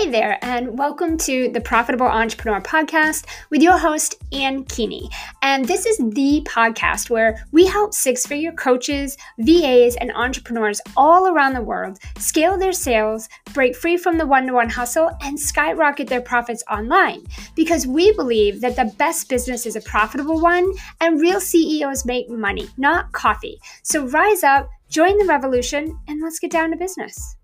[0.00, 5.10] Hey there, and welcome to the Profitable Entrepreneur Podcast with your host, Ann Keeney.
[5.42, 11.26] And this is the podcast where we help six figure coaches, VAs, and entrepreneurs all
[11.26, 15.38] around the world scale their sales, break free from the one to one hustle, and
[15.38, 17.26] skyrocket their profits online.
[17.54, 20.72] Because we believe that the best business is a profitable one,
[21.02, 23.60] and real CEOs make money, not coffee.
[23.82, 27.36] So rise up, join the revolution, and let's get down to business.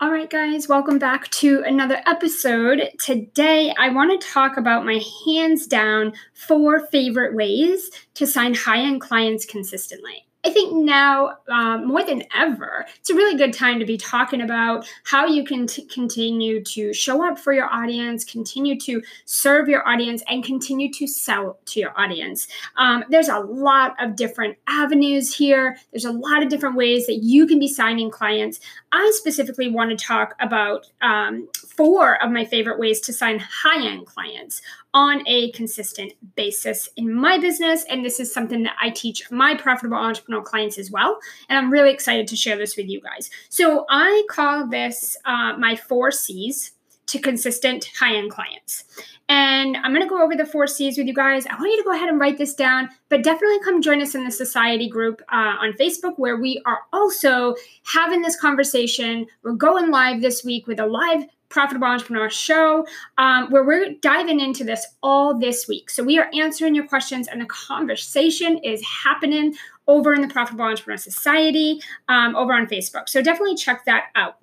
[0.00, 2.88] All right, guys, welcome back to another episode.
[3.00, 8.78] Today, I want to talk about my hands down four favorite ways to sign high
[8.78, 10.27] end clients consistently.
[10.48, 14.40] I think now um, more than ever, it's a really good time to be talking
[14.40, 19.68] about how you can t- continue to show up for your audience, continue to serve
[19.68, 22.48] your audience, and continue to sell to your audience.
[22.78, 25.76] Um, there's a lot of different avenues here.
[25.90, 28.58] There's a lot of different ways that you can be signing clients.
[28.90, 33.86] I specifically want to talk about um, four of my favorite ways to sign high
[33.86, 34.62] end clients
[34.94, 37.84] on a consistent basis in my business.
[37.90, 41.18] And this is something that I teach my profitable entrepreneurial clients as well.
[41.48, 43.30] And I'm really excited to share this with you guys.
[43.48, 46.72] So I call this uh, my four C's
[47.08, 48.84] to consistent high end clients.
[49.30, 51.46] And I'm going to go over the four C's with you guys.
[51.46, 54.14] I want you to go ahead and write this down, but definitely come join us
[54.14, 59.26] in the society group uh, on Facebook where we are also having this conversation.
[59.42, 64.40] We're going live this week with a live Profitable Entrepreneur Show, um, where we're diving
[64.40, 65.90] into this all this week.
[65.90, 69.54] So we are answering your questions, and the conversation is happening
[69.86, 73.08] over in the Profitable Entrepreneur Society um, over on Facebook.
[73.08, 74.36] So definitely check that out.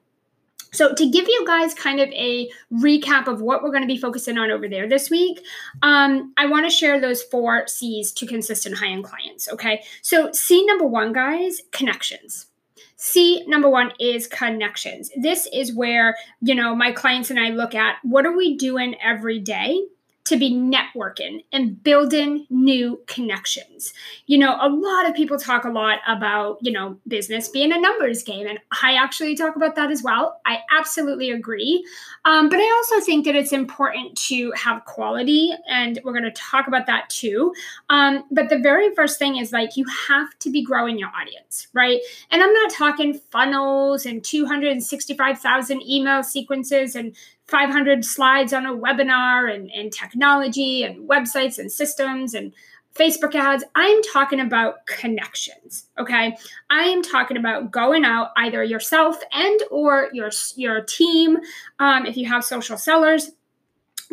[0.76, 3.98] So, to give you guys kind of a recap of what we're going to be
[3.98, 5.42] focusing on over there this week,
[5.82, 9.48] um, I want to share those four C's to consistent high end clients.
[9.48, 9.84] Okay.
[10.02, 12.48] So, C number one, guys, connections.
[12.96, 15.12] C number one is connections.
[15.16, 18.96] This is where, you know, my clients and I look at what are we doing
[19.02, 19.82] every day
[20.26, 23.94] to be networking and building new connections.
[24.26, 27.80] You know, a lot of people talk a lot about, you know, business being a
[27.80, 28.48] numbers game.
[28.48, 30.42] And I actually talk about that as well.
[30.46, 31.86] I absolutely agree.
[32.26, 35.54] Um, but I also think that it's important to have quality.
[35.70, 37.54] And we're going to talk about that too.
[37.90, 41.68] Um, but the very first thing is like you have to be growing your audience,
[41.74, 42.02] right?
[42.32, 47.16] And I'm not talking funnels and 265,000 email sequences and
[47.48, 52.54] 500 slides on a webinar and, and technology and websites and systems and
[52.96, 53.64] Facebook ads.
[53.76, 55.88] I'm talking about connections.
[56.00, 56.36] Okay.
[56.70, 61.38] I am talking about going out either yourself and or your, your team.
[61.80, 63.32] Um, if you have social sellers,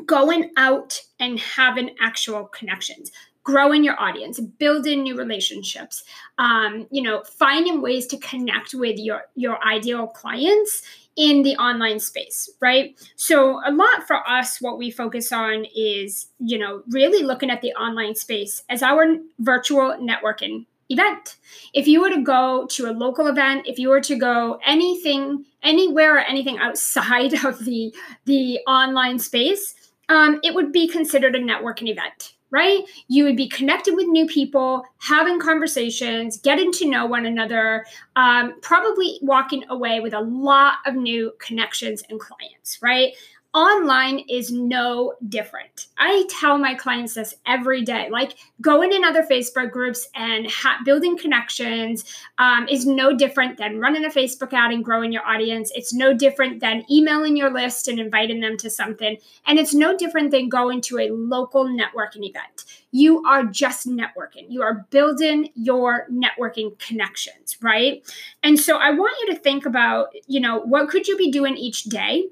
[0.07, 3.13] going out and having actual connections
[3.45, 6.05] growing your audience building new relationships
[6.39, 10.83] um, you know finding ways to connect with your your ideal clients
[11.17, 12.99] in the online space, right?
[13.17, 17.61] So, a lot for us, what we focus on is, you know, really looking at
[17.61, 21.37] the online space as our virtual networking event.
[21.75, 25.45] If you were to go to a local event, if you were to go anything,
[25.63, 27.95] anywhere or anything outside of the
[28.25, 29.75] the online space,
[30.09, 32.85] um, it would be considered a networking event, right?
[33.09, 38.61] You would be connected with new people, having conversations, getting to know one another, um,
[38.61, 43.15] probably walking away with a lot of new connections and clients, right?
[43.55, 45.89] Online is no different.
[45.99, 48.09] I tell my clients this every day.
[48.11, 52.05] Like going in other Facebook groups and ha- building connections
[52.39, 55.71] um, is no different than running a Facebook ad and growing your audience.
[55.75, 59.19] It's no different than emailing your list and inviting them to something.
[59.47, 62.65] And it's no different than going to a local networking event.
[62.91, 64.47] You are just networking.
[64.49, 68.03] You are building your networking connections, right?
[68.43, 71.57] And so I want you to think about, you know, what could you be doing
[71.57, 72.29] each day?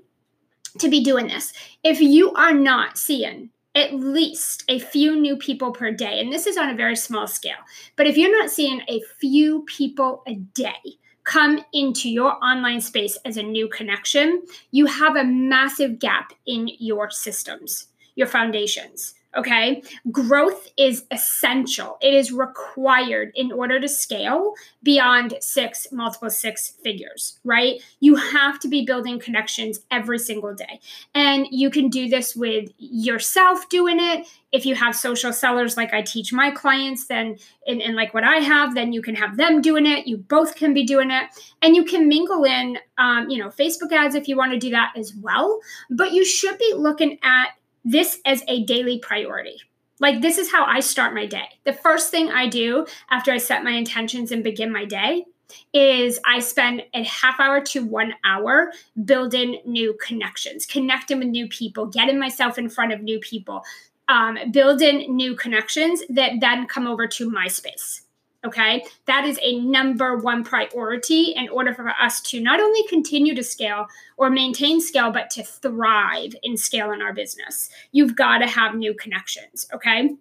[0.79, 1.53] To be doing this.
[1.83, 6.47] If you are not seeing at least a few new people per day, and this
[6.47, 7.63] is on a very small scale,
[7.97, 13.17] but if you're not seeing a few people a day, come into your online space
[13.25, 14.43] as a new connection,
[14.73, 19.15] you have a massive gap in your systems, your foundations.
[19.37, 19.83] Okay.
[20.11, 21.99] Growth is essential.
[22.01, 27.81] It is required in order to scale beyond six, multiple six figures, right?
[28.01, 30.81] You have to be building connections every single day.
[31.15, 34.27] And you can do this with yourself doing it.
[34.51, 37.37] If you have social sellers like I teach my clients, then,
[37.69, 40.09] and, and like what I have, then you can have them doing it.
[40.09, 41.29] You both can be doing it.
[41.63, 44.71] And you can mingle in, um, you know, Facebook ads if you want to do
[44.71, 45.61] that as well.
[45.89, 47.51] But you should be looking at
[47.85, 49.57] this as a daily priority.
[49.99, 51.49] Like, this is how I start my day.
[51.65, 55.27] The first thing I do after I set my intentions and begin my day
[55.73, 58.73] is I spend a half hour to one hour
[59.05, 63.63] building new connections, connecting with new people, getting myself in front of new people,
[64.09, 68.03] um, building new connections that then come over to my space.
[68.45, 73.35] Okay, that is a number one priority in order for us to not only continue
[73.35, 77.69] to scale or maintain scale, but to thrive in scale in our business.
[77.93, 79.69] You've got to have new connections.
[79.75, 80.17] Okay.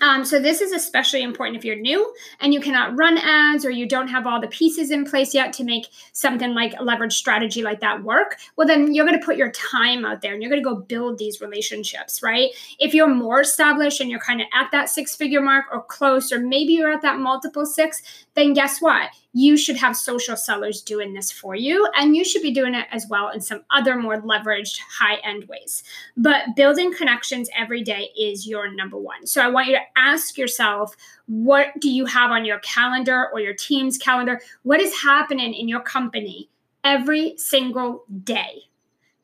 [0.00, 3.70] Um, so this is especially important if you're new and you cannot run ads or
[3.70, 7.14] you don't have all the pieces in place yet to make something like a leverage
[7.14, 8.38] strategy like that work.
[8.56, 10.76] Well, then you're going to put your time out there and you're going to go
[10.76, 12.50] build these relationships, right?
[12.78, 16.32] If you're more established and you're kind of at that six figure mark or close,
[16.32, 18.02] or maybe you're at that multiple six,
[18.34, 19.10] then guess what?
[19.34, 22.86] You should have social sellers doing this for you, and you should be doing it
[22.90, 25.82] as well in some other more leveraged high end ways.
[26.18, 29.26] But building connections every day is your number one.
[29.26, 30.96] So I want you to ask yourself
[31.26, 34.40] what do you have on your calendar or your team's calendar?
[34.62, 36.48] What is happening in your company
[36.84, 38.64] every single day?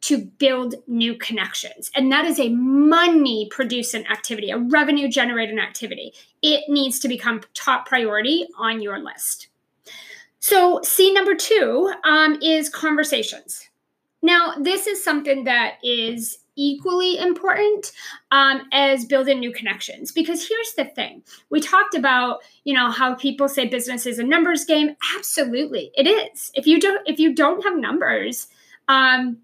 [0.00, 1.90] to build new connections.
[1.94, 6.12] And that is a money producing activity, a revenue generating activity.
[6.40, 9.48] It needs to become top priority on your list.
[10.38, 13.68] So, C number two um, is conversations.
[14.22, 17.92] Now, this is something that is equally important
[18.32, 20.12] um, as building new connections.
[20.12, 21.22] Because here's the thing.
[21.48, 24.96] We talked about you know how people say business is a numbers game.
[25.16, 26.50] Absolutely it is.
[26.54, 28.48] If you don't if you don't have numbers
[28.88, 29.38] um,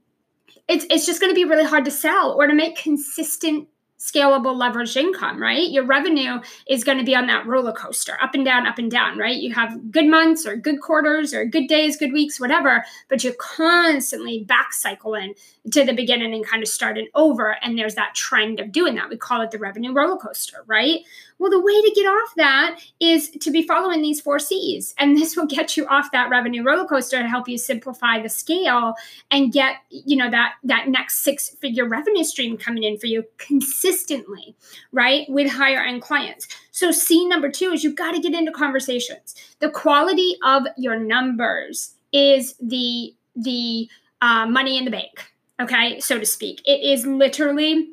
[0.69, 3.69] it's it's just going to be really hard to sell or to make consistent
[4.05, 5.71] scalable leveraged income, right?
[5.71, 8.91] Your revenue is going to be on that roller coaster, up and down, up and
[8.91, 9.37] down, right?
[9.37, 13.35] You have good months or good quarters or good days, good weeks, whatever, but you're
[13.35, 15.35] constantly back cycling
[15.73, 17.56] to the beginning and kind of starting over.
[17.62, 19.09] And there's that trend of doing that.
[19.09, 21.01] We call it the revenue roller coaster, right?
[21.38, 24.94] Well, the way to get off that is to be following these four C's.
[24.98, 28.28] And this will get you off that revenue roller coaster to help you simplify the
[28.28, 28.94] scale
[29.31, 34.54] and get, you know, that that next six-figure revenue stream coming in for you consistently,
[34.92, 35.26] right?
[35.28, 36.46] With higher end clients.
[36.70, 39.34] So C number two is you've got to get into conversations.
[39.58, 43.88] The quality of your numbers is the the
[44.20, 46.62] uh, money in the bank, okay, so to speak.
[46.64, 47.88] It is literally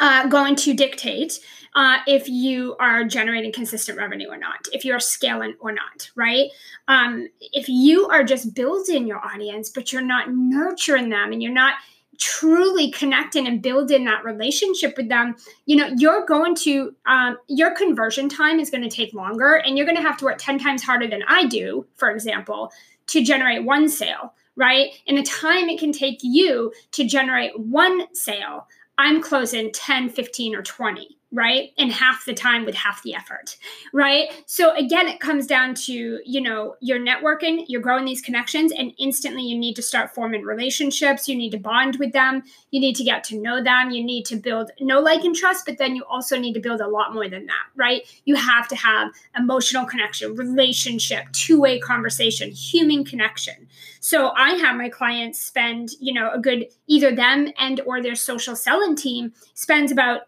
[0.00, 1.40] uh, going to dictate
[1.74, 6.50] uh, if you are generating consistent revenue or not, if you're scaling or not, right?
[6.88, 11.52] Um, if you are just building your audience, but you're not nurturing them and you're
[11.52, 11.74] not
[12.18, 15.36] truly connecting and building that relationship with them,
[15.66, 19.76] you know, you're going to, um, your conversion time is going to take longer and
[19.76, 22.72] you're going to have to work 10 times harder than I do, for example,
[23.08, 24.90] to generate one sale, right?
[25.06, 28.66] And the time it can take you to generate one sale,
[28.98, 31.72] I'm closing 10, 15, or 20 right?
[31.76, 33.56] And half the time with half the effort
[33.92, 34.28] right?
[34.46, 38.92] So again it comes down to you know you're networking you're growing these connections and
[38.98, 41.28] instantly you need to start forming relationships.
[41.28, 42.42] You need to bond with them.
[42.70, 43.90] You need to get to know them.
[43.90, 46.80] You need to build know like and trust but then you also need to build
[46.80, 48.02] a lot more than that right?
[48.24, 53.68] You have to have emotional connection relationship two-way conversation human connection.
[54.00, 58.14] So i have my clients spend you know a good either them and or their
[58.14, 60.22] social selling team spends about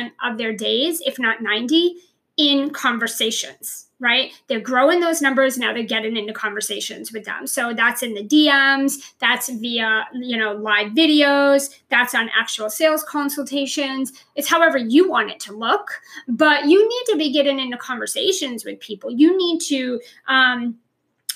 [0.00, 1.96] 80% of their days, if not 90,
[2.36, 4.32] in conversations, right?
[4.46, 5.58] They're growing those numbers.
[5.58, 7.46] Now they're getting into conversations with them.
[7.46, 13.02] So that's in the DMs, that's via, you know, live videos, that's on actual sales
[13.02, 14.12] consultations.
[14.36, 18.64] It's however you want it to look, but you need to be getting into conversations
[18.64, 19.10] with people.
[19.10, 20.78] You need to, um,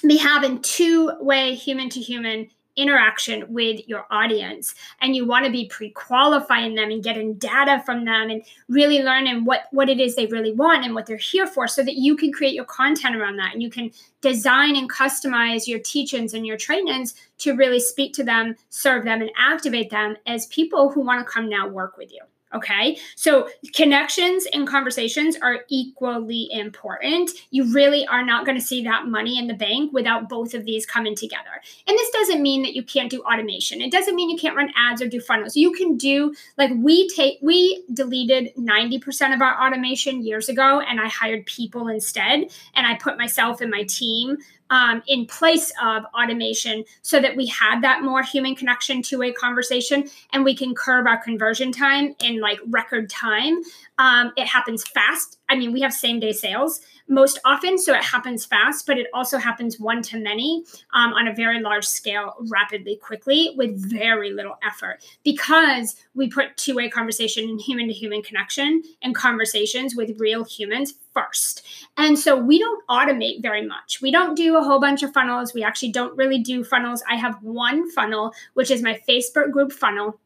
[0.07, 5.53] be having two way human to human interaction with your audience and you want to
[5.53, 10.17] be pre-qualifying them and getting data from them and really learning what what it is
[10.17, 13.15] they really want and what they're here for so that you can create your content
[13.17, 13.91] around that and you can
[14.21, 19.21] design and customize your teachings and your trainings to really speak to them serve them
[19.21, 22.21] and activate them as people who want to come now work with you
[22.55, 22.97] Okay.
[23.17, 27.33] So connections and conversations are equally important.
[27.51, 30.65] You really are not going to see that money in the bank without both of
[30.65, 31.61] these coming together.
[31.89, 33.81] And this doesn't mean that you can't do automation.
[33.81, 35.57] It doesn't mean you can't run ads or do funnels.
[35.57, 41.01] You can do like we take we deleted 90% of our automation years ago and
[41.01, 44.37] I hired people instead and I put myself and my team
[44.71, 49.33] um, in place of automation so that we had that more human connection to a
[49.33, 53.61] conversation and we can curb our conversion time in like record time.
[53.99, 55.39] Um, it happens fast.
[55.49, 59.09] I mean, we have same day sales most often, so it happens fast, but it
[59.13, 64.33] also happens one to many um, on a very large scale, rapidly, quickly, with very
[64.33, 69.95] little effort because we put two way conversation and human to human connection and conversations
[69.95, 71.65] with real humans first.
[71.97, 74.03] And so we don't automate very much.
[74.03, 75.55] We don't do a whole bunch of funnels.
[75.55, 77.03] We actually don't really do funnels.
[77.09, 80.21] I have one funnel, which is my Facebook group funnel,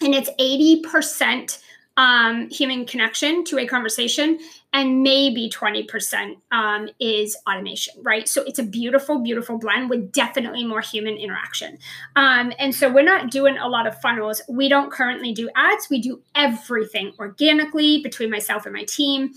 [0.00, 1.58] and it's 80%
[1.96, 4.40] um, human connection to a conversation,
[4.72, 8.28] and maybe 20% um, is automation, right?
[8.28, 11.78] So it's a beautiful, beautiful blend with definitely more human interaction.
[12.16, 14.42] Um, and so we're not doing a lot of funnels.
[14.48, 19.32] We don't currently do ads, we do everything organically between myself and my team.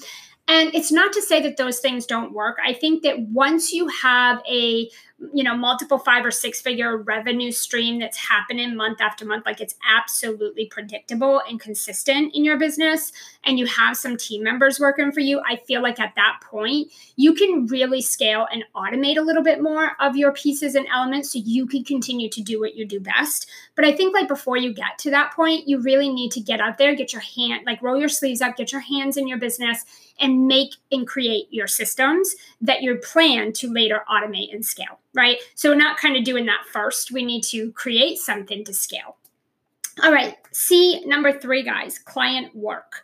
[0.48, 2.58] And it's not to say that those things don't work.
[2.66, 4.90] I think that once you have a
[5.34, 9.60] you know multiple five or six figure revenue stream that's happening month after month like
[9.60, 13.12] it's absolutely predictable and consistent in your business
[13.44, 16.92] and you have some team members working for you i feel like at that point
[17.16, 21.34] you can really scale and automate a little bit more of your pieces and elements
[21.34, 24.58] so you can continue to do what you do best but i think like before
[24.58, 27.64] you get to that point you really need to get out there get your hand
[27.66, 29.84] like roll your sleeves up get your hands in your business
[30.20, 35.38] and make and create your systems that you plan to later automate and scale, right?
[35.56, 37.12] So we're not kind of doing that first.
[37.12, 39.18] We need to create something to scale.
[40.04, 43.04] All right, C number three, guys, client work.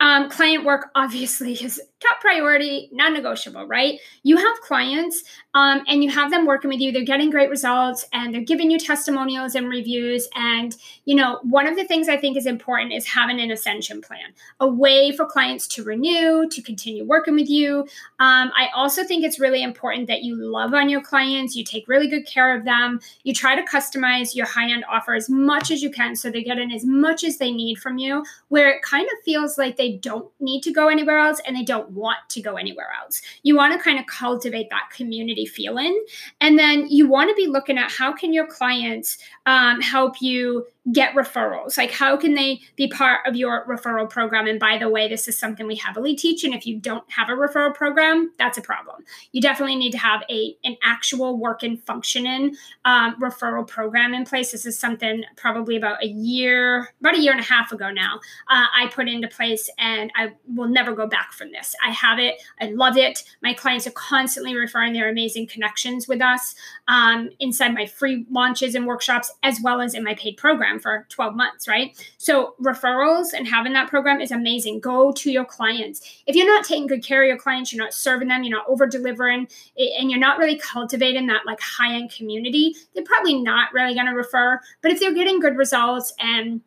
[0.00, 3.98] Um, client work obviously is top priority, non negotiable, right?
[4.22, 5.22] You have clients
[5.54, 6.92] um, and you have them working with you.
[6.92, 10.28] They're getting great results and they're giving you testimonials and reviews.
[10.34, 14.00] And, you know, one of the things I think is important is having an ascension
[14.00, 17.80] plan, a way for clients to renew, to continue working with you.
[18.18, 21.88] Um, I also think it's really important that you love on your clients, you take
[21.88, 25.70] really good care of them, you try to customize your high end offer as much
[25.70, 28.82] as you can so they're getting as much as they need from you, where it
[28.82, 32.18] kind of feels like they don't need to go anywhere else and they don't want
[32.30, 33.22] to go anywhere else.
[33.42, 36.04] You want to kind of cultivate that community feeling.
[36.40, 40.66] And then you want to be looking at how can your clients um, help you
[40.90, 41.78] get referrals?
[41.78, 44.48] Like, how can they be part of your referral program?
[44.48, 46.42] And by the way, this is something we heavily teach.
[46.42, 49.04] And if you don't have a referral program, that's a problem.
[49.30, 54.50] You definitely need to have a an actual working, functioning um, referral program in place.
[54.50, 58.16] This is something probably about a year, about a year and a half ago now,
[58.48, 61.74] uh, I put into place, and I will never go back from this.
[61.86, 62.42] I have it.
[62.60, 63.22] I love it.
[63.42, 66.54] My clients are constantly referring their amazing connections with us
[66.88, 71.02] um, inside my free launches and workshops, as well as in my paid program program
[71.02, 71.96] for 12 months, right?
[72.18, 74.80] So referrals and having that program is amazing.
[74.80, 76.22] Go to your clients.
[76.26, 78.68] If you're not taking good care of your clients, you're not serving them, you're not
[78.68, 83.72] over delivering, and you're not really cultivating that like high end community, they're probably not
[83.72, 84.60] really going to refer.
[84.80, 86.60] But if they're getting good results and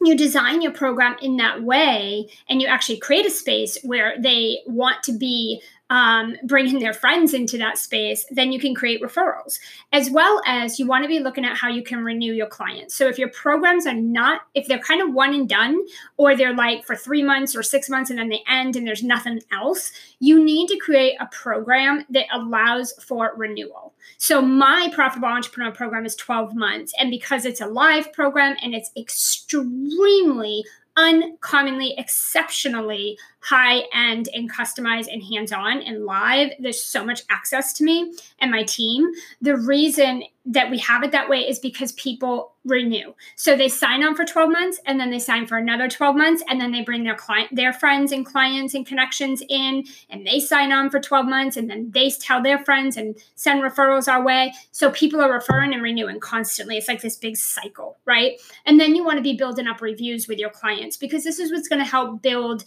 [0.00, 4.58] you design your program in that way and you actually create a space where they
[4.66, 9.58] want to be um, bringing their friends into that space, then you can create referrals.
[9.92, 12.94] As well as you want to be looking at how you can renew your clients.
[12.94, 15.80] So if your programs are not, if they're kind of one and done,
[16.16, 19.02] or they're like for three months or six months and then they end and there's
[19.02, 23.94] nothing else, you need to create a program that allows for renewal.
[24.18, 26.92] So my profitable entrepreneur program is 12 months.
[26.98, 30.64] And because it's a live program and it's extremely
[30.98, 33.16] uncommonly, exceptionally
[33.48, 36.50] high end and customized and hands on and live.
[36.58, 39.10] There's so much access to me and my team.
[39.40, 43.14] The reason that we have it that way is because people renew.
[43.36, 46.42] So they sign on for 12 months and then they sign for another 12 months
[46.48, 50.40] and then they bring their client their friends and clients and connections in and they
[50.40, 54.22] sign on for 12 months and then they tell their friends and send referrals our
[54.22, 54.52] way.
[54.72, 56.76] So people are referring and renewing constantly.
[56.76, 58.40] It's like this big cycle, right?
[58.66, 61.50] And then you want to be building up reviews with your clients because this is
[61.50, 62.64] what's going to help build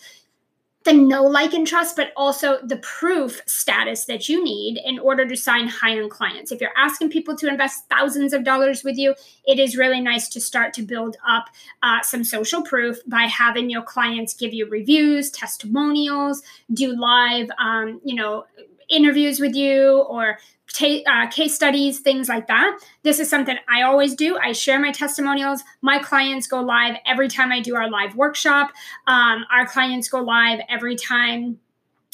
[0.83, 5.27] the no like, and trust, but also the proof status that you need in order
[5.27, 6.51] to sign high end clients.
[6.51, 9.13] If you're asking people to invest thousands of dollars with you,
[9.45, 11.45] it is really nice to start to build up
[11.83, 16.41] uh, some social proof by having your clients give you reviews, testimonials,
[16.73, 18.45] do live, um, you know,
[18.91, 20.37] interviews with you or
[20.73, 22.79] ta- uh, case studies, things like that.
[23.03, 24.37] This is something I always do.
[24.37, 25.63] I share my testimonials.
[25.81, 28.71] My clients go live every time I do our live workshop.
[29.07, 31.59] Um, our clients go live every time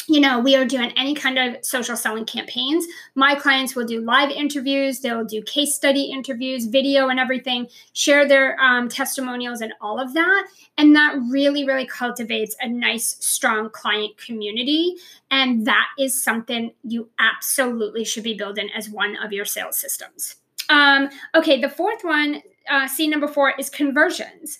[0.07, 2.85] you know, we are doing any kind of social selling campaigns.
[3.15, 8.25] My clients will do live interviews, they'll do case study interviews, video, and everything, share
[8.25, 10.47] their um, testimonials and all of that.
[10.77, 14.95] And that really, really cultivates a nice, strong client community.
[15.29, 20.37] And that is something you absolutely should be building as one of your sales systems.
[20.69, 24.57] Um, okay, the fourth one, uh, C number four, is conversions.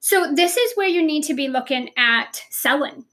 [0.00, 3.04] So, this is where you need to be looking at selling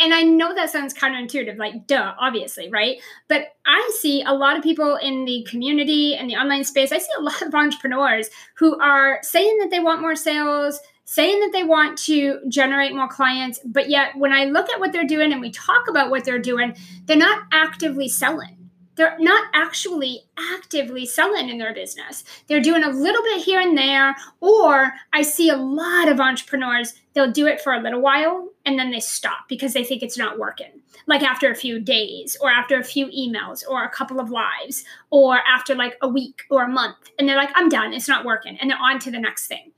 [0.00, 2.98] and I know that sounds counterintuitive, like, duh, obviously, right?
[3.28, 6.92] But I see a lot of people in the community and the online space.
[6.92, 11.40] I see a lot of entrepreneurs who are saying that they want more sales, saying
[11.40, 15.04] that they want to generate more clients, but yet when I look at what they're
[15.04, 18.57] doing and we talk about what they're doing, they're not actively selling
[18.98, 20.24] they're not actually
[20.54, 22.24] actively selling in their business.
[22.48, 26.94] They're doing a little bit here and there, or I see a lot of entrepreneurs,
[27.14, 30.18] they'll do it for a little while and then they stop because they think it's
[30.18, 30.82] not working.
[31.06, 34.84] Like after a few days, or after a few emails, or a couple of lives,
[35.10, 37.10] or after like a week or a month.
[37.18, 38.58] And they're like, I'm done, it's not working.
[38.60, 39.72] And they're on to the next thing.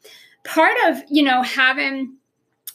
[0.44, 2.16] Part of, you know, having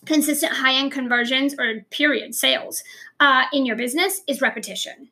[0.06, 2.84] consistent high end conversions or period sales
[3.20, 5.10] uh, in your business is repetition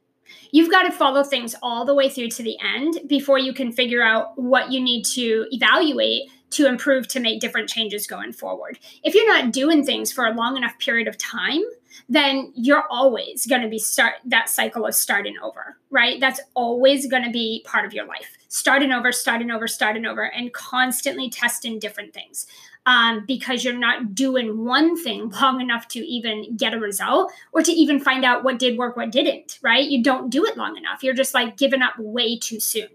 [0.52, 3.72] you've got to follow things all the way through to the end before you can
[3.72, 8.78] figure out what you need to evaluate to improve to make different changes going forward.
[9.04, 11.64] If you're not doing things for a long enough period of time,
[12.08, 16.20] then you're always going to be start that cycle of starting over, right?
[16.20, 18.36] That's always going to be part of your life.
[18.50, 22.48] Starting over, starting over, starting over, and constantly testing different things
[22.86, 27.62] um, because you're not doing one thing long enough to even get a result or
[27.62, 29.88] to even find out what did work, what didn't, right?
[29.88, 31.04] You don't do it long enough.
[31.04, 32.90] You're just like giving up way too soon.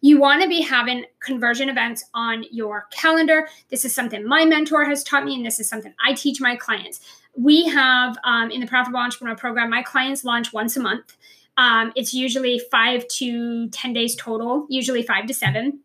[0.00, 3.48] You want to be having conversion events on your calendar.
[3.68, 6.54] This is something my mentor has taught me, and this is something I teach my
[6.54, 7.00] clients.
[7.36, 11.16] We have um, in the Profitable Entrepreneur Program, my clients launch once a month.
[11.56, 15.80] Um, it's usually five to 10 days total, usually five to seven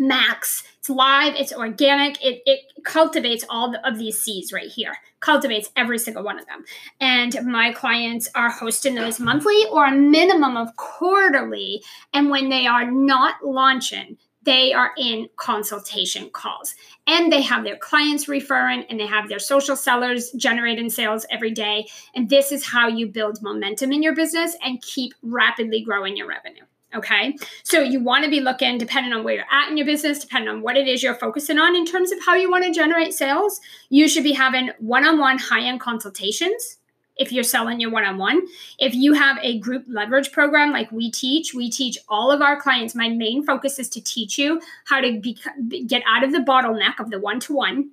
[0.00, 0.64] max.
[0.78, 5.98] It's live, it's organic, it, it cultivates all of these seeds right here, cultivates every
[5.98, 6.64] single one of them.
[7.00, 11.82] And my clients are hosting those monthly or a minimum of quarterly.
[12.14, 16.74] And when they are not launching, they are in consultation calls
[17.06, 21.50] and they have their clients referring and they have their social sellers generating sales every
[21.50, 21.86] day.
[22.14, 26.28] And this is how you build momentum in your business and keep rapidly growing your
[26.28, 26.62] revenue.
[26.92, 27.36] Okay.
[27.62, 30.48] So you want to be looking, depending on where you're at in your business, depending
[30.48, 33.14] on what it is you're focusing on in terms of how you want to generate
[33.14, 36.79] sales, you should be having one on one high end consultations
[37.16, 38.42] if you're selling your one on one.
[38.78, 42.60] If you have a group leverage program like we teach, we teach all of our
[42.60, 42.94] clients.
[42.94, 45.38] My main focus is to teach you how to be,
[45.86, 47.90] get out of the bottleneck of the one to one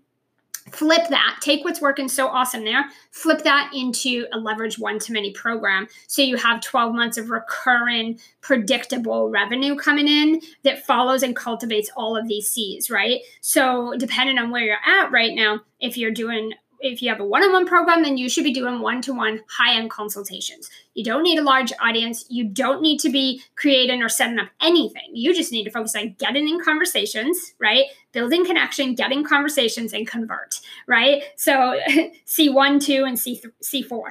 [0.71, 5.13] flip that take what's working so awesome there flip that into a leverage one to
[5.13, 11.23] many program so you have 12 months of recurring predictable revenue coming in that follows
[11.23, 13.19] and cultivates all of these C's, right?
[13.41, 17.25] So, depending on where you're at right now, if you're doing if you have a
[17.25, 20.69] one-on-one program then you should be doing one-to-one high-end consultations.
[20.93, 22.25] You don't need a large audience.
[22.29, 25.09] You don't need to be creating or setting up anything.
[25.13, 27.85] You just need to focus on getting in conversations right?
[28.11, 31.23] Building connection getting conversations and convert right?
[31.35, 31.79] So
[32.27, 34.01] c1 2 and c c4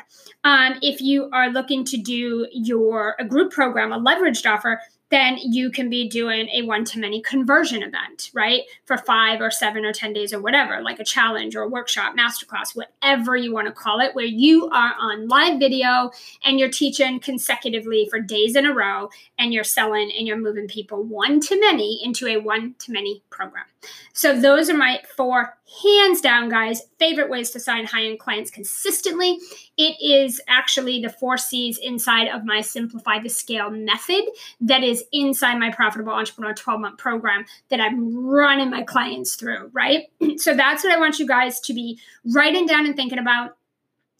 [0.44, 5.38] um, if you are looking to do your a group program a leveraged offer then
[5.38, 8.62] you can be doing a one to many conversion event, right?
[8.84, 12.16] For five or seven or 10 days or whatever, like a challenge or a workshop,
[12.16, 16.10] masterclass, whatever you want to call it, where you are on live video
[16.44, 20.66] and you're teaching consecutively for days in a row and you're selling and you're moving
[20.66, 23.64] people one to many into a one to many program.
[24.12, 28.50] So, those are my four hands down, guys, favorite ways to sign high end clients
[28.50, 29.38] consistently.
[29.76, 34.24] It is actually the four C's inside of my Simplify the Scale method
[34.60, 39.70] that is inside my Profitable Entrepreneur 12 month program that I'm running my clients through,
[39.72, 40.04] right?
[40.36, 41.98] so that's what I want you guys to be
[42.32, 43.56] writing down and thinking about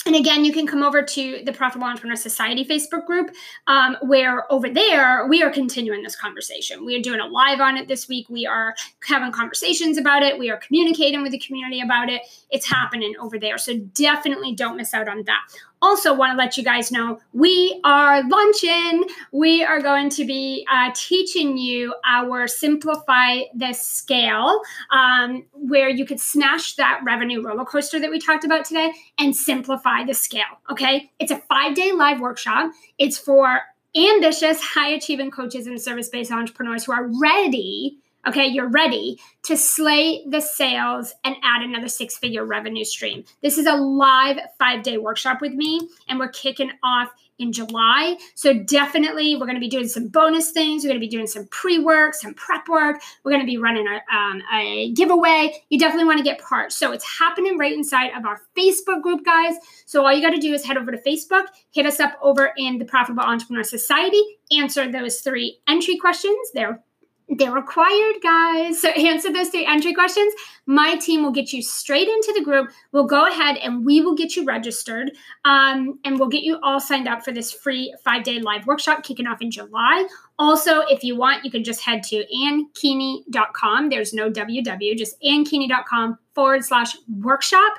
[0.07, 3.31] and again, you can come over to the Profitable Entrepreneur Society Facebook group,
[3.67, 6.85] um, where over there we are continuing this conversation.
[6.85, 8.29] We are doing a live on it this week.
[8.31, 8.75] We are
[9.07, 10.39] having conversations about it.
[10.39, 12.23] We are communicating with the community about it.
[12.51, 13.59] It's happening over there.
[13.59, 15.41] So definitely don't miss out on that
[15.83, 19.05] also want to let you guys know we are launching.
[19.33, 24.61] We are going to be uh, teaching you our Simplify the Scale,
[24.91, 29.35] um, where you could smash that revenue roller coaster that we talked about today and
[29.35, 30.43] simplify the scale.
[30.71, 31.11] Okay.
[31.19, 32.73] It's a five day live workshop.
[32.99, 33.61] It's for
[33.95, 39.57] ambitious, high achieving coaches and service based entrepreneurs who are ready okay, you're ready to
[39.57, 43.25] slay the sales and add another six figure revenue stream.
[43.43, 48.17] This is a live five day workshop with me, and we're kicking off in July.
[48.35, 50.83] So, definitely, we're going to be doing some bonus things.
[50.83, 53.01] We're going to be doing some pre work, some prep work.
[53.25, 55.63] We're going to be running a, um, a giveaway.
[55.69, 56.73] You definitely want to get part.
[56.73, 59.55] So, it's happening right inside of our Facebook group, guys.
[59.85, 62.53] So, all you got to do is head over to Facebook, hit us up over
[62.57, 64.23] in the Profitable Entrepreneur Society,
[64.57, 66.51] answer those three entry questions.
[66.55, 66.83] They're
[67.29, 68.81] they're required, guys.
[68.81, 70.33] So answer those three entry questions.
[70.67, 72.71] My team will get you straight into the group.
[72.93, 75.11] We'll go ahead and we will get you registered.
[75.45, 79.03] Um, and we'll get you all signed up for this free five day live workshop
[79.03, 80.07] kicking off in July.
[80.39, 83.89] Also, if you want, you can just head to annkeeney.com.
[83.89, 87.73] There's no www, just annkeeney.com forward slash workshop.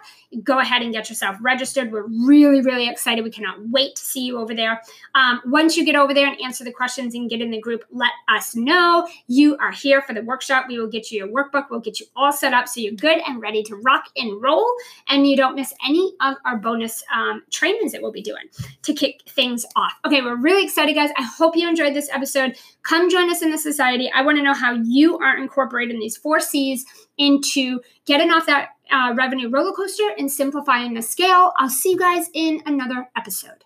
[0.43, 1.91] Go ahead and get yourself registered.
[1.91, 3.23] We're really, really excited.
[3.23, 4.81] We cannot wait to see you over there.
[5.15, 7.85] Um, once you get over there and answer the questions and get in the group,
[7.91, 10.65] let us know you are here for the workshop.
[10.67, 11.67] We will get you your workbook.
[11.69, 14.65] We'll get you all set up so you're good and ready to rock and roll,
[15.07, 18.43] and you don't miss any of our bonus um, trainings that we'll be doing
[18.81, 19.93] to kick things off.
[20.05, 21.11] Okay, we're really excited, guys.
[21.15, 22.57] I hope you enjoyed this episode.
[22.81, 24.11] Come join us in the society.
[24.13, 26.85] I want to know how you are incorporating these four C's
[27.17, 31.53] into getting off that uh, revenue roller coaster and simplifying the scale.
[31.57, 33.63] I'll see you guys in another episode.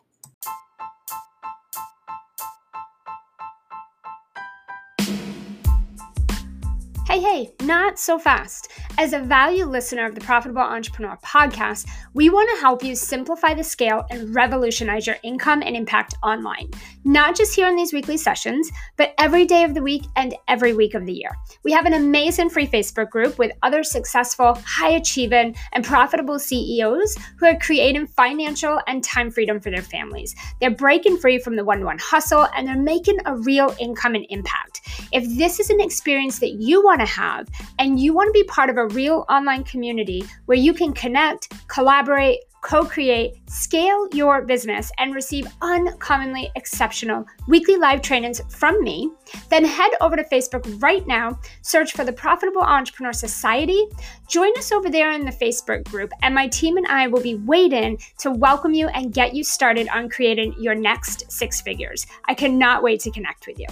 [7.11, 8.71] Hey, hey, not so fast.
[8.97, 13.53] As a value listener of the Profitable Entrepreneur podcast, we want to help you simplify
[13.53, 16.71] the scale and revolutionize your income and impact online.
[17.03, 20.73] Not just here in these weekly sessions, but every day of the week and every
[20.73, 21.31] week of the year.
[21.65, 27.17] We have an amazing free Facebook group with other successful, high achieving, and profitable CEOs
[27.37, 30.33] who are creating financial and time freedom for their families.
[30.61, 34.15] They're breaking free from the one to one hustle and they're making a real income
[34.15, 34.79] and impact.
[35.11, 37.47] If this is an experience that you to have
[37.79, 41.51] and you want to be part of a real online community where you can connect,
[41.67, 49.11] collaborate, co create, scale your business, and receive uncommonly exceptional weekly live trainings from me,
[49.49, 53.83] then head over to Facebook right now, search for the Profitable Entrepreneur Society,
[54.27, 57.35] join us over there in the Facebook group, and my team and I will be
[57.35, 62.05] waiting to welcome you and get you started on creating your next six figures.
[62.25, 63.67] I cannot wait to connect with you.